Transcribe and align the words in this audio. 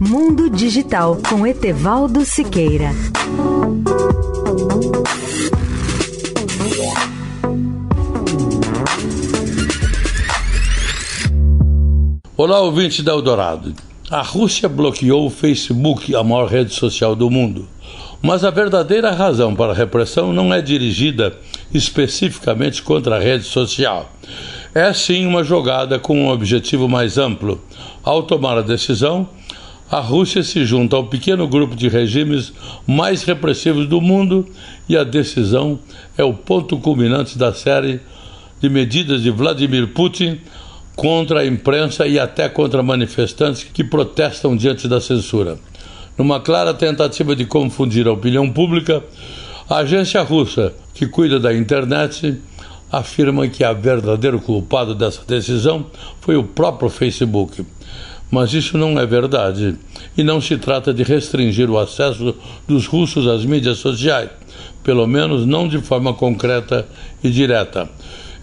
Mundo 0.00 0.48
Digital 0.48 1.18
com 1.28 1.44
Etevaldo 1.44 2.24
Siqueira. 2.24 2.90
Olá, 12.36 12.60
ouvinte 12.60 13.02
da 13.02 13.10
Eldorado. 13.10 13.74
A 14.08 14.22
Rússia 14.22 14.68
bloqueou 14.68 15.26
o 15.26 15.30
Facebook, 15.30 16.14
a 16.14 16.22
maior 16.22 16.46
rede 16.46 16.72
social 16.72 17.16
do 17.16 17.28
mundo. 17.28 17.66
Mas 18.22 18.44
a 18.44 18.50
verdadeira 18.50 19.10
razão 19.10 19.56
para 19.56 19.72
a 19.72 19.76
repressão 19.76 20.32
não 20.32 20.54
é 20.54 20.62
dirigida 20.62 21.36
especificamente 21.74 22.84
contra 22.84 23.16
a 23.16 23.20
rede 23.20 23.44
social. 23.44 24.12
É 24.72 24.92
sim 24.92 25.26
uma 25.26 25.42
jogada 25.42 25.98
com 25.98 26.16
um 26.16 26.28
objetivo 26.28 26.88
mais 26.88 27.18
amplo. 27.18 27.60
Ao 28.04 28.22
tomar 28.22 28.58
a 28.58 28.62
decisão, 28.62 29.28
a 29.90 30.00
Rússia 30.00 30.42
se 30.42 30.66
junta 30.66 30.96
ao 30.96 31.04
pequeno 31.04 31.48
grupo 31.48 31.74
de 31.74 31.88
regimes 31.88 32.52
mais 32.86 33.22
repressivos 33.22 33.86
do 33.86 34.00
mundo 34.00 34.46
e 34.88 34.96
a 34.96 35.02
decisão 35.02 35.78
é 36.16 36.22
o 36.22 36.34
ponto 36.34 36.76
culminante 36.78 37.38
da 37.38 37.54
série 37.54 38.00
de 38.60 38.68
medidas 38.68 39.22
de 39.22 39.30
Vladimir 39.30 39.88
Putin 39.88 40.40
contra 40.94 41.40
a 41.40 41.46
imprensa 41.46 42.06
e 42.06 42.18
até 42.18 42.48
contra 42.48 42.82
manifestantes 42.82 43.64
que 43.64 43.82
protestam 43.82 44.56
diante 44.56 44.86
da 44.86 45.00
censura. 45.00 45.58
Numa 46.18 46.40
clara 46.40 46.74
tentativa 46.74 47.34
de 47.34 47.46
confundir 47.46 48.06
a 48.08 48.12
opinião 48.12 48.50
pública, 48.50 49.02
a 49.70 49.76
agência 49.76 50.20
russa 50.22 50.74
que 50.92 51.06
cuida 51.06 51.38
da 51.38 51.54
internet 51.54 52.36
afirma 52.90 53.46
que 53.48 53.62
a 53.62 53.72
verdadeiro 53.72 54.40
culpado 54.40 54.94
dessa 54.94 55.22
decisão 55.26 55.86
foi 56.20 56.36
o 56.36 56.42
próprio 56.42 56.90
Facebook. 56.90 57.64
Mas 58.30 58.52
isso 58.52 58.76
não 58.76 58.98
é 58.98 59.06
verdade 59.06 59.76
e 60.16 60.22
não 60.22 60.40
se 60.40 60.56
trata 60.56 60.92
de 60.92 61.02
restringir 61.02 61.70
o 61.70 61.78
acesso 61.78 62.34
dos 62.66 62.86
russos 62.86 63.26
às 63.26 63.44
mídias 63.44 63.78
sociais, 63.78 64.30
pelo 64.82 65.06
menos 65.06 65.46
não 65.46 65.66
de 65.66 65.78
forma 65.78 66.12
concreta 66.12 66.86
e 67.22 67.30
direta 67.30 67.88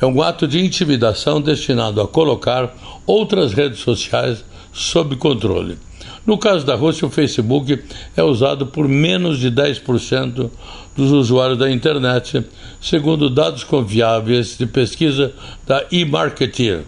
é 0.00 0.06
um 0.06 0.20
ato 0.22 0.46
de 0.46 0.64
intimidação 0.64 1.40
destinado 1.40 2.00
a 2.00 2.08
colocar 2.08 2.74
outras 3.06 3.52
redes 3.52 3.80
sociais 3.80 4.44
sob 4.72 5.16
controle. 5.16 5.78
No 6.26 6.38
caso 6.38 6.64
da 6.64 6.74
Rússia, 6.74 7.06
o 7.06 7.10
Facebook 7.10 7.82
é 8.16 8.22
usado 8.22 8.66
por 8.66 8.88
menos 8.88 9.38
de 9.38 9.50
10% 9.50 10.50
dos 10.96 11.10
usuários 11.10 11.58
da 11.58 11.70
internet, 11.70 12.44
segundo 12.80 13.28
dados 13.28 13.62
confiáveis 13.62 14.56
de 14.56 14.66
pesquisa 14.66 15.32
da 15.66 15.84
eMarketer. 15.92 16.84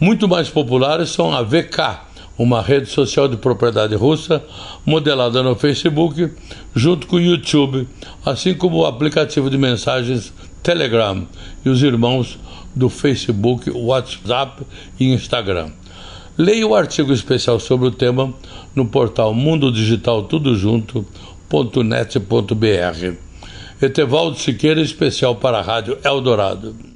Muito 0.00 0.28
mais 0.28 0.48
populares 0.48 1.10
são 1.10 1.34
a 1.34 1.42
VK, 1.42 2.05
uma 2.38 2.60
rede 2.60 2.88
social 2.88 3.28
de 3.28 3.36
propriedade 3.36 3.94
russa 3.94 4.42
modelada 4.84 5.42
no 5.42 5.54
Facebook, 5.54 6.30
junto 6.74 7.06
com 7.06 7.16
o 7.16 7.20
YouTube, 7.20 7.88
assim 8.24 8.54
como 8.54 8.78
o 8.78 8.86
aplicativo 8.86 9.48
de 9.48 9.56
mensagens 9.56 10.32
Telegram 10.62 11.26
e 11.64 11.68
os 11.68 11.82
irmãos 11.82 12.38
do 12.74 12.88
Facebook, 12.88 13.70
WhatsApp 13.70 14.62
e 15.00 15.12
Instagram. 15.12 15.70
Leia 16.36 16.66
o 16.66 16.74
artigo 16.74 17.12
especial 17.12 17.58
sobre 17.58 17.88
o 17.88 17.90
tema 17.90 18.34
no 18.74 18.86
portal 18.86 19.32
Mundo 19.32 19.72
Digital 19.72 20.24
Tudo. 20.24 20.54
Etevaldo 23.80 24.38
Siqueira, 24.38 24.80
especial 24.80 25.36
para 25.36 25.58
a 25.58 25.62
Rádio 25.62 25.98
Eldorado. 26.04 26.95